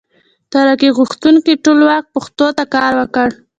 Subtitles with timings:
[0.51, 3.27] ترقي غوښتونکي ټولواک پښتو ته کار وکړ.